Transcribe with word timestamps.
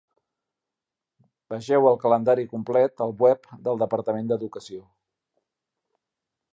Vegeu 1.53 1.89
el 1.91 1.99
calendari 2.05 2.47
complet 2.55 3.05
al 3.07 3.15
web 3.27 3.47
del 3.69 3.81
Departament 3.85 4.33
d'Educació. 4.33 4.83